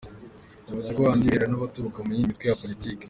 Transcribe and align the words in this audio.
Yavuze 0.67 0.89
ko 0.95 0.99
kandi 1.07 1.19
ibyo 1.21 1.31
bireba 1.33 1.49
n’abazaturuka 1.51 1.99
mu 2.05 2.11
yindi 2.13 2.29
mitwe 2.29 2.45
ya 2.47 2.59
politiki. 2.61 2.99